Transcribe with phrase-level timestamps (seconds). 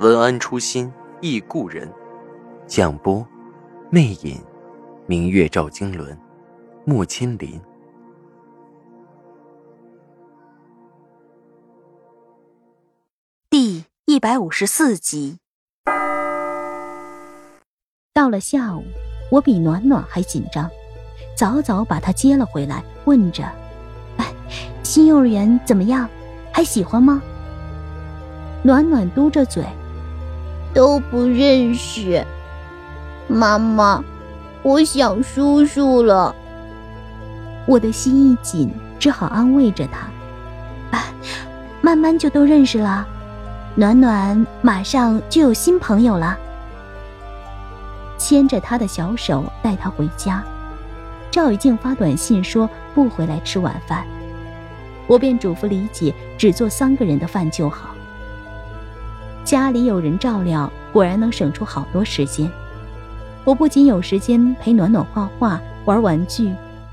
[0.00, 1.88] 文安初心忆故人，
[2.66, 3.24] 蒋波
[3.90, 4.42] 魅影，
[5.06, 6.18] 明月照经纶，
[6.84, 7.60] 木千林。
[13.48, 15.38] 第一百五十四集。
[18.12, 18.82] 到了下午，
[19.30, 20.68] 我比暖暖还紧张。
[21.36, 23.44] 早早把他接了回来，问着
[24.18, 24.26] ：“哎，
[24.82, 26.08] 新幼儿园怎么样？
[26.52, 27.22] 还喜欢吗？”
[28.62, 29.64] 暖暖嘟着嘴
[30.74, 32.22] ：“都不认识。”
[33.26, 34.04] 妈妈，
[34.62, 36.34] 我想叔叔了。
[37.66, 40.08] 我的心一紧，只好安慰着他
[40.98, 41.06] ：“啊，
[41.80, 43.06] 慢慢就都认识了。
[43.74, 46.36] 暖暖马上就有新朋友了。”
[48.18, 50.44] 牵着他的小手，带他回家。
[51.30, 54.04] 赵以静发短信说不回来吃晚饭，
[55.06, 57.93] 我便嘱咐李姐只做三个人的饭就好。
[59.44, 62.50] 家里有人照料，果然能省出好多时间。
[63.44, 66.50] 我不仅有时间陪暖暖画画、玩玩具，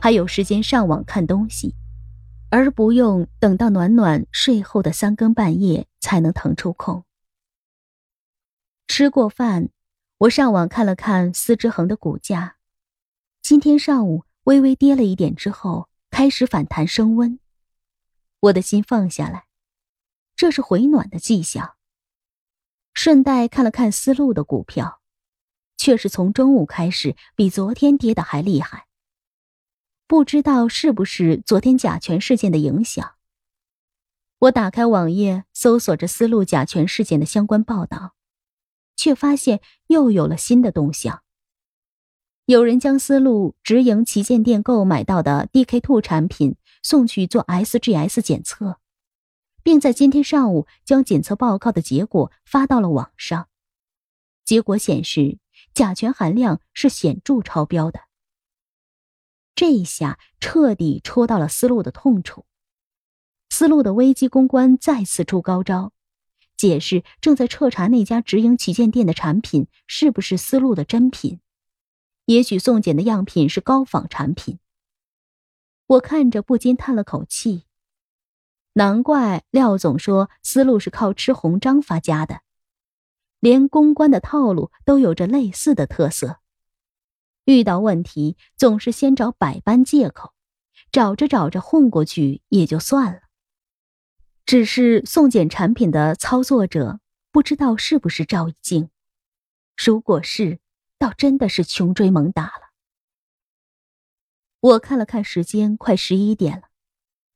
[0.00, 1.76] 还有时间上网看东西，
[2.50, 7.04] 而不用等到暖暖睡后的三更半夜才能腾出空。
[8.88, 9.68] 吃过饭，
[10.18, 12.56] 我上网看了看司之恒的股价。
[13.40, 17.38] 今天上午微微跌了一点之后，开始反弹升温。
[18.40, 19.44] 我的心放下来，
[20.34, 21.74] 这是回暖的迹象。
[22.94, 25.00] 顺带看了看思路的股票，
[25.76, 28.86] 却是从中午开始比昨天跌的还厉害。
[30.06, 33.14] 不知道是不是昨天甲醛事件的影响。
[34.40, 38.14] 我打开网页搜索着思路甲醛事件的相关报道，
[38.96, 41.22] 却发现又有了新的动向。
[42.44, 48.78] 有人将思路直营旗舰店购买到的 DK Two 产品送去做 SGS 检测，
[49.62, 53.48] 并在今天上午将检测报告的结果发到了网上。
[54.44, 55.38] 结果显示，
[55.72, 58.00] 甲醛含量是显著超标的。
[59.54, 62.46] 这一下彻底戳到了思路的痛处。
[63.50, 65.92] 思路的危机公关再次出高招，
[66.56, 71.40] 解释正在彻查那家直营旗舰店的产品是不是思路的真品。
[72.24, 74.58] 也许送检的样品是高仿产品。
[75.86, 77.64] 我看着不禁叹了口气，
[78.74, 82.40] 难怪廖总说思路是靠吃红章发家的，
[83.40, 86.40] 连公关的套路都有着类似的特色。
[87.44, 90.32] 遇到问题总是先找百般借口，
[90.90, 93.20] 找着找着混过去也就算了。
[94.46, 97.00] 只是送检产品的操作者
[97.30, 98.90] 不知道是不是赵一静，
[99.76, 100.60] 如果是。
[100.98, 102.70] 倒真的是穷追猛打了。
[104.60, 106.68] 我看了看时间，快十一点了，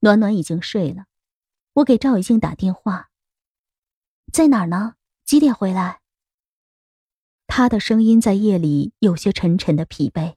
[0.00, 1.06] 暖暖已经睡了。
[1.74, 3.10] 我给赵雨静打电话，
[4.32, 4.94] 在哪儿呢？
[5.24, 6.00] 几点回来？
[7.48, 10.36] 他的声音在夜里有些沉沉的疲惫。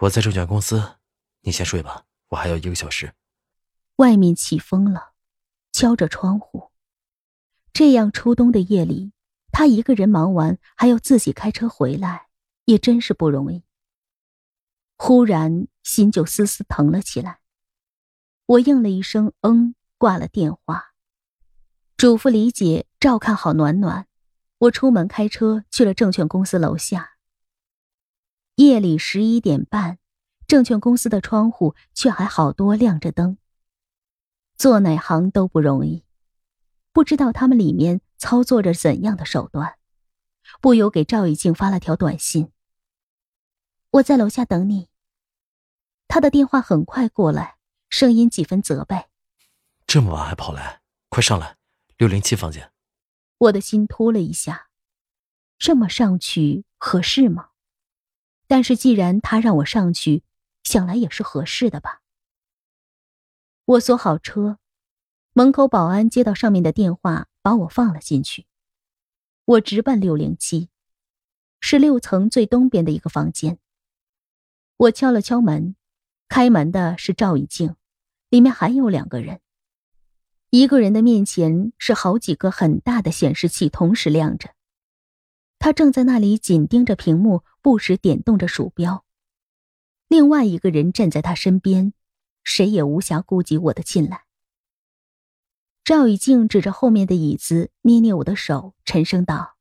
[0.00, 0.96] 我在证券公司，
[1.42, 3.12] 你先睡吧，我还有一个小时。
[3.96, 5.12] 外面起风了，
[5.70, 6.70] 敲着窗户。
[7.74, 9.12] 这样初冬的夜里，
[9.52, 12.28] 他一个人忙完，还要自己开车回来。
[12.64, 13.64] 也真是不容易。
[14.96, 17.40] 忽然心就丝丝疼了起来，
[18.44, 20.94] 我应了一声“嗯”，挂了电话，
[21.96, 24.06] 嘱咐李姐照看好暖暖。
[24.58, 27.16] 我出门开车去了证券公司楼下。
[28.54, 29.98] 夜里十一点半，
[30.46, 33.38] 证券公司的窗户却还好多亮着灯。
[34.56, 36.04] 做哪行都不容易，
[36.92, 39.78] 不知道他们里面操作着怎样的手段，
[40.60, 42.50] 不由给赵以静发了条短信。
[43.90, 44.88] 我在楼下等你。
[46.06, 47.56] 他的电话很快过来，
[47.88, 49.06] 声音几分责备
[49.88, 51.56] ：“这么晚还跑来，快上来，
[51.96, 52.70] 六零七房间。”
[53.38, 54.68] 我的心突了一下，
[55.58, 57.52] 这么上去合适吗？
[58.46, 60.24] 但是既然他让我上去，
[60.62, 62.02] 想来也是合适的吧。
[63.64, 64.58] 我锁好车，
[65.32, 68.46] 门口保安接到上面的电话，把我放了进去。
[69.46, 70.68] 我直奔六零七，
[71.60, 73.58] 是六层最东边的一个房间。
[74.76, 75.74] 我敲了敲门，
[76.28, 77.74] 开门的是赵以静，
[78.28, 79.40] 里面还有两个人。
[80.50, 84.54] 一个人的面前是好几个很大的显示器同时亮着，
[85.58, 89.04] 他正在那里紧盯着屏幕，不时点动着鼠标。
[90.08, 91.92] 另外一个人站在他身边，
[92.42, 94.24] 谁也无暇顾及我的进来。
[95.84, 99.56] 赵以静指着后面的椅子，捏捏我的手，沉声道：“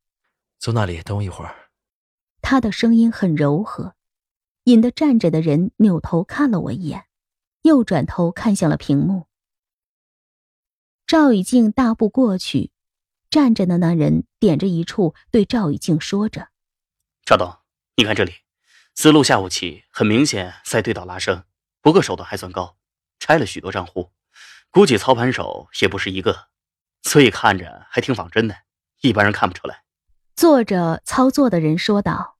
[0.57, 1.69] 坐那里等我一会儿。”
[2.41, 3.95] 他的声音很柔和，
[4.63, 7.07] 引得站着的人扭头看了我一眼，
[7.63, 9.26] 又转头看向了屏幕。
[11.07, 12.69] 赵雨静大步过去，
[13.29, 16.49] 站着的那人点着一处，对赵雨静说着
[17.23, 17.59] ：“赵董，
[17.95, 18.33] 你看这里。”
[18.93, 21.45] 思路下午起，很明显在对倒拉升，
[21.79, 22.75] 不过手段还算高，
[23.19, 24.11] 拆了许多账户，
[24.69, 26.49] 估计操盘手也不是一个，
[27.03, 28.57] 所以看着还挺仿真的，
[28.99, 29.83] 一般人看不出来。
[30.35, 32.37] 坐着操作的人说道：“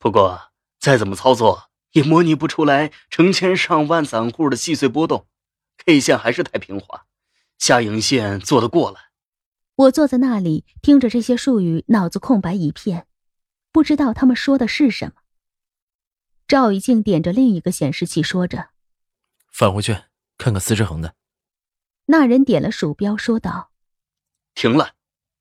[0.00, 5.26] 不过再怎么操作，也模拟不出来成千上万散户的细碎波动
[5.84, 7.04] ，K 线还是太平滑，
[7.60, 9.00] 下影线做得过来。”
[9.80, 13.06] 我坐在那里听着这些术语，脑子空白一片，
[13.72, 15.22] 不知道他们说的是什么。
[16.46, 18.70] 赵以静点着另一个显示器，说着
[19.50, 19.96] ：“返回去
[20.36, 21.14] 看看司之恒的。”
[22.06, 23.70] 那人点了鼠标，说道
[24.54, 24.94] ：“停了，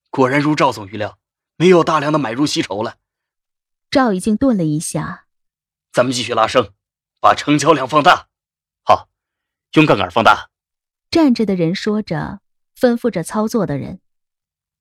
[0.10, 1.18] 果然如赵总预料，
[1.57, 2.98] 没有大量的买入吸筹了。”
[3.92, 5.25] 赵以静顿了一下
[5.92, 6.74] ：“咱们继续拉升，
[7.19, 8.30] 把成交量放大。
[8.83, 9.10] 好，
[9.74, 10.50] 用杠杆放大。”
[11.11, 12.41] 站着的人说着，
[12.79, 14.00] 吩咐着操作的人：“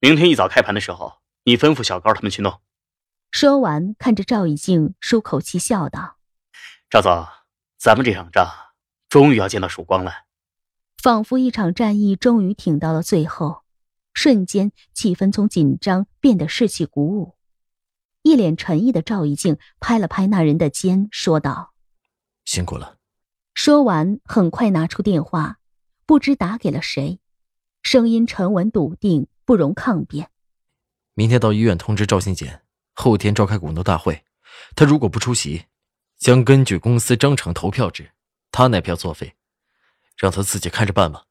[0.01, 2.61] 明天一早开盘的时候，你吩咐小高他们去弄。”
[3.31, 6.19] 说完，看着赵以静，舒口气，笑道。
[6.91, 7.27] 赵总，
[7.79, 8.47] 咱们这场仗
[9.09, 10.13] 终于要见到曙光了。
[11.03, 13.63] 仿佛一场战役终于挺到了最后，
[14.13, 17.37] 瞬间气氛从紧张变得士气鼓舞。
[18.23, 21.73] 一脸沉意的赵一静拍了拍那人的肩，说道
[22.45, 22.97] ：“辛苦了。”
[23.55, 25.58] 说完，很快拿出电话，
[26.09, 27.21] 不知打给了谁，
[27.83, 30.31] 声音沉稳笃定，不容抗辩。
[31.13, 32.63] 明天到医院通知赵新简，
[32.95, 34.25] 后天召开股东大会，
[34.75, 35.67] 他如果不出席。
[36.17, 38.13] 将根据公司章程投票制，
[38.51, 39.35] 他那票作废，
[40.17, 41.25] 让他自己看着办吧。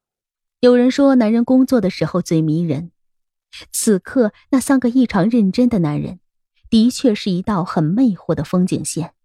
[0.59, 2.91] 有人说，男人工作的时候最迷人。
[3.71, 6.19] 此刻，那三个异常认真的男人，
[6.69, 9.15] 的确是一道很魅惑的风景线。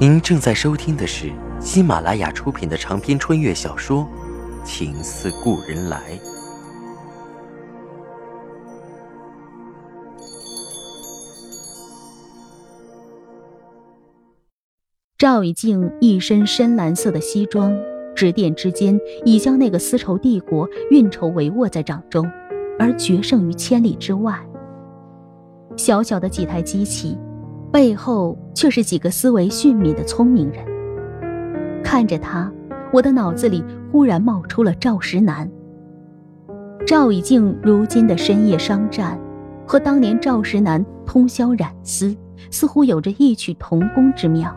[0.00, 1.28] 您正在收听的是
[1.58, 4.06] 喜马拉雅出品的长篇穿越小说
[4.64, 5.98] 《情似故人来》。
[15.18, 17.76] 赵以静一身深蓝色的西装，
[18.14, 22.24] 指点之间已将那个丝绸帝国运筹帷幄在掌中，
[22.78, 24.38] 而决胜于千里之外。
[25.76, 27.18] 小小的几台机器，
[27.70, 30.64] 背后却是几个思维迅敏的聪明人。
[31.84, 32.50] 看着他，
[32.92, 33.62] 我的脑子里
[33.92, 35.50] 忽然冒出了赵石南。
[36.86, 39.18] 赵以静如今的深夜商战，
[39.66, 42.16] 和当年赵石南通宵染丝，
[42.50, 44.54] 似乎有着异曲同工之妙。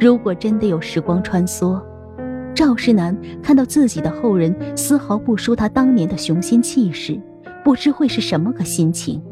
[0.00, 1.80] 如果真的有时光穿梭，
[2.52, 7.20] 赵石南看到自己的后人丝毫不输他当年的雄心气势，
[7.62, 9.22] 不知会是什么个心情。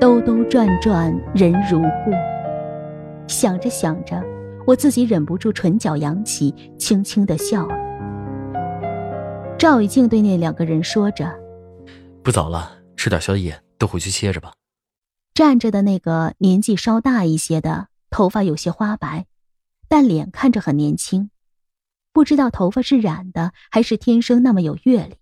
[0.00, 2.12] 兜兜转转人如故，
[3.26, 4.22] 想着想着，
[4.64, 7.74] 我自己忍不住唇角扬起，轻轻的笑了。
[9.58, 11.36] 赵以静对那两个人说着
[12.22, 14.52] ：“不早了，吃点宵夜，都回去歇着吧。”
[15.34, 17.88] 站着的那个年纪稍大一些的。
[18.10, 19.26] 头发有些花白，
[19.86, 21.30] 但脸看着很年轻，
[22.10, 25.16] 不知道头发是染的还是天生那么有阅历。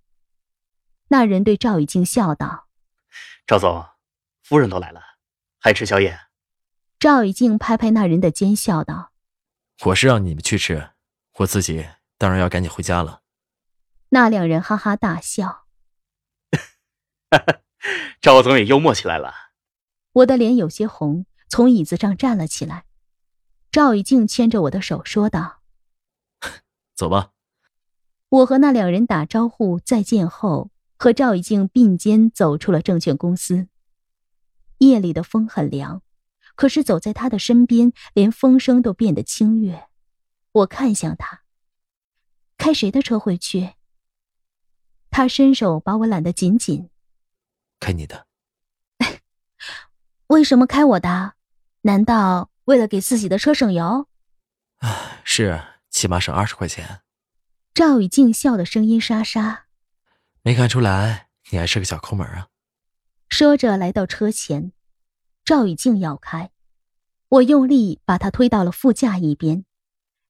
[1.09, 2.66] 那人对赵以静笑道
[3.45, 3.85] ：“赵总，
[4.49, 5.00] 夫人都来了，
[5.59, 6.21] 还吃宵夜？”
[7.00, 9.11] 赵以静拍拍那人的肩，笑道
[9.87, 10.91] ：“我是让你们去吃，
[11.38, 11.85] 我自己
[12.17, 13.23] 当然要赶紧回家了。”
[14.11, 15.67] 那两人哈哈大笑。
[18.23, 19.35] 赵总也幽默起来了。
[20.12, 21.26] 我的脸有些红。
[21.49, 22.85] 从椅子上站了起来，
[23.71, 25.61] 赵以静牵着我的手说道
[26.95, 27.31] ：“走吧。”
[28.29, 33.69] 我和那两人打招呼再见后，和赵以静并肩走出了证券公司。
[34.78, 36.02] 夜里的风很凉，
[36.54, 39.88] 可是走在他的身边，连风声都变得清悦。
[40.52, 41.42] 我看向他
[42.59, 43.75] ：“开谁的车回去？”
[45.11, 46.90] 他伸手把我揽得紧紧
[47.80, 48.26] ：“开你的。
[50.28, 51.35] ”为什么开我的？
[51.83, 54.09] 难道为了给自己的车省油？
[54.78, 57.02] 唉，是，起码省二十块钱。
[57.73, 59.66] 赵以静笑的声音沙沙，
[60.42, 62.49] 没看出来你还是个小抠门啊。
[63.28, 64.73] 说着来到车前，
[65.45, 66.50] 赵以静要开，
[67.28, 69.64] 我用力把他推到了副驾一边，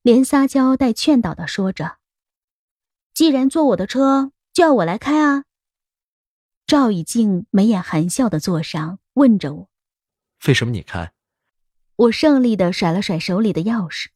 [0.02, 1.98] 连撒娇带劝导的说着
[3.14, 5.44] ：“既然坐我的车，就要我来开啊。”
[6.66, 9.68] 赵以静眉眼含笑的坐上，问着我
[10.48, 11.12] ：“为什么你开？”
[11.96, 14.08] 我胜利的甩了甩手里的钥匙，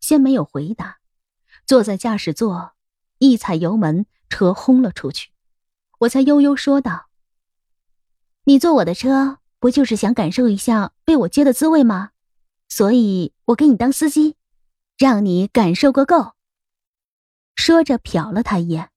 [0.00, 0.98] 先没有回答，
[1.66, 2.74] 坐在驾驶座，
[3.18, 5.30] 一踩油门，车轰了出去。
[5.98, 7.07] 我才悠悠说道
[8.48, 12.12] ：“你坐我的车，不就是想感受一下被我接的滋味吗？
[12.66, 14.36] 所以我给你当司机，
[14.96, 16.32] 让你感受个够。”
[17.54, 18.90] 说着瞟了他一眼，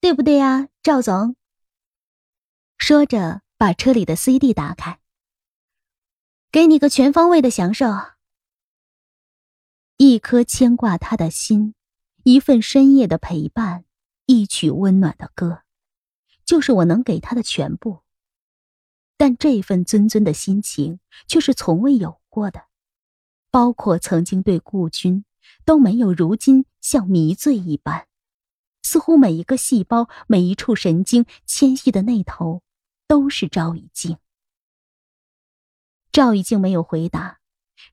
[0.00, 1.34] 对不对呀，赵总？
[2.78, 5.00] 说着把车里的 CD 打开，
[6.52, 7.86] 给你个全方位的享受，
[9.96, 11.74] 一颗牵挂他的心，
[12.22, 13.84] 一份深夜的陪伴，
[14.26, 15.64] 一曲温暖的歌。
[16.44, 18.04] 就是我能给他的全部，
[19.16, 22.66] 但这份尊尊的心情却是从未有过的，
[23.50, 25.24] 包括曾经对顾君，
[25.64, 28.06] 都没有如今像迷醉一般，
[28.82, 32.62] 似乎每一个细胞、每一处神经纤细的那头，
[33.08, 34.18] 都是赵以静。
[36.12, 37.40] 赵以静没有回答，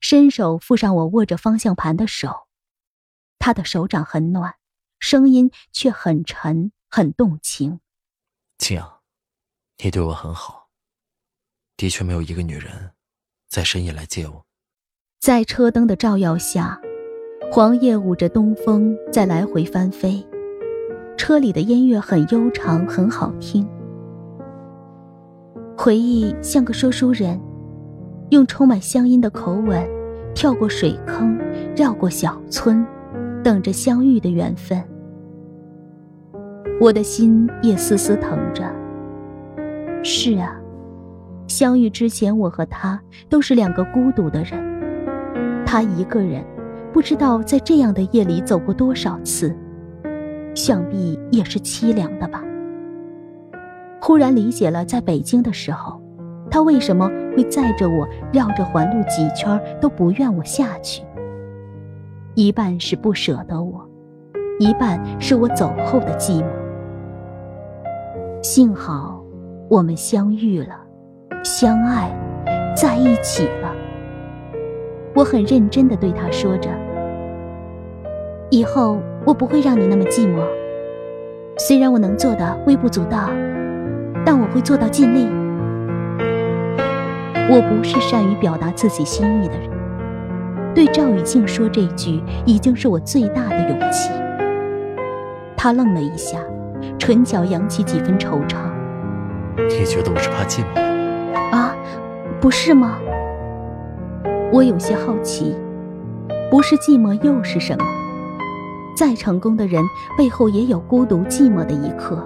[0.00, 2.48] 伸手附上我握着方向盘的手，
[3.38, 4.56] 他的手掌很暖，
[4.98, 7.80] 声音却很沉，很动情。
[8.58, 9.02] 青阳，
[9.82, 10.63] 你对我很好。
[11.76, 12.90] 的确没有一个女人，
[13.48, 14.44] 在深夜来接我。
[15.20, 16.80] 在车灯的照耀下，
[17.50, 20.24] 黄叶舞着东风在来回翻飞，
[21.16, 23.66] 车里的音乐很悠长，很好听。
[25.76, 27.40] 回忆像个说书人，
[28.30, 29.84] 用充满乡音的口吻，
[30.34, 31.36] 跳过水坑，
[31.76, 32.86] 绕过小村，
[33.42, 34.82] 等着相遇的缘分。
[36.80, 38.64] 我的心也丝丝疼着。
[40.04, 40.60] 是啊，
[41.46, 44.58] 相遇之前，我和他都是两个孤独的人。
[45.66, 46.44] 他一个人，
[46.92, 49.54] 不知道在这样的夜里走过多少次，
[50.54, 52.42] 想必也是凄凉的吧。
[54.00, 56.00] 忽然理解了，在北京的时候，
[56.50, 61.02] 他为什么会载着我绕着环路几圈都不愿我下去。
[62.34, 63.88] 一半是不舍得我，
[64.58, 66.46] 一半是我走后的寂寞。
[68.42, 69.24] 幸好，
[69.70, 70.83] 我们相遇了，
[71.44, 72.10] 相爱，
[72.74, 73.70] 在一起了。
[75.14, 76.70] 我很认真的对他说着
[78.48, 80.42] ：“以后我不会让你那么寂寞。
[81.58, 83.28] 虽然我能做的微不足道，
[84.24, 85.28] 但我会做到尽力。
[87.50, 89.68] 我不是善于表达自己心意的人，
[90.74, 94.10] 对赵雨静说这句，已经是我最大的勇气。”
[95.58, 96.38] 他愣了一下。
[96.98, 98.56] 唇角扬起几分惆怅。
[99.56, 100.93] 你觉得我是怕寂寞？
[101.54, 101.72] 啊，
[102.40, 102.98] 不是吗？
[104.52, 105.56] 我有些好奇，
[106.50, 107.84] 不是寂寞又是什么？
[108.96, 109.80] 再成功的人
[110.18, 112.18] 背后也有孤独寂寞的一刻。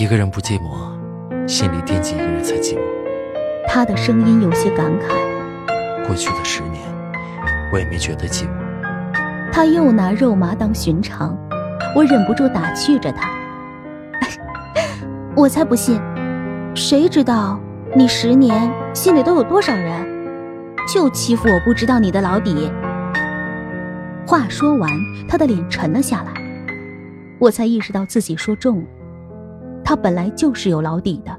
[0.00, 2.80] 一个人不寂寞，心里惦记一个人才寂寞。
[3.68, 5.14] 他的声音有些感慨。
[6.04, 6.82] 过去的十年，
[7.72, 9.52] 我也没觉得寂寞。
[9.52, 11.38] 他又拿肉麻当寻常，
[11.94, 13.30] 我忍不住打趣着他。
[15.36, 16.00] 我才不信，
[16.74, 17.60] 谁知道
[17.96, 20.04] 你十年心里都有多少人？
[20.92, 22.68] 就欺负我不知道你的老底。
[24.26, 24.90] 话说完，
[25.28, 26.32] 他的脸沉了下来，
[27.38, 28.86] 我才意识到自己说重了。
[29.84, 31.38] 他本来就是有老底的，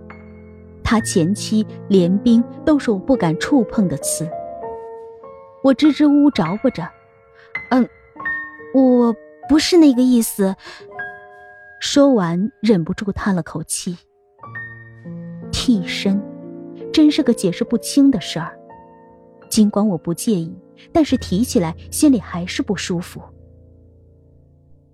[0.81, 4.25] 他前妻连兵都是我不敢触碰的刺。
[5.62, 6.88] 我支支吾吾着不着
[7.71, 7.85] ：“嗯，
[8.74, 9.13] 我
[9.50, 10.55] 不是那个意思。”
[11.81, 13.97] 说完，忍不住叹了口气。
[15.51, 16.21] 替身，
[16.96, 18.58] 真是个解释不清的事儿。
[19.50, 20.58] 尽管我不介意，
[20.94, 23.22] 但是提起来心里还是不舒服。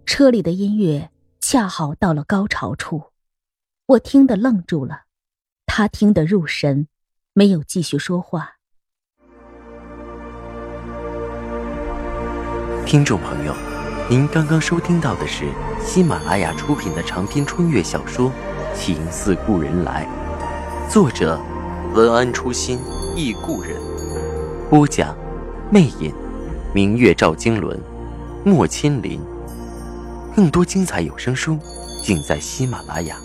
[0.08, 3.04] 车里的音乐恰好到了高潮处，
[3.86, 5.02] 我听得愣住了，
[5.68, 6.88] 他听得入神，
[7.34, 8.56] 没有继续说话。
[12.84, 13.54] 听众朋友。
[14.10, 15.46] 您刚刚收听到的是
[15.80, 18.30] 喜马拉雅出品的长篇穿越小说
[18.76, 20.06] 《情似故人来》，
[20.92, 21.40] 作者
[21.94, 22.80] 文安初心
[23.18, 23.76] 忆故人，
[24.70, 25.14] 播讲
[25.70, 26.14] 魅影，
[26.74, 27.78] 明月照经纶，
[28.46, 29.20] 莫千林。
[30.34, 31.60] 更多精彩有声书
[32.02, 33.18] 尽在喜马拉雅。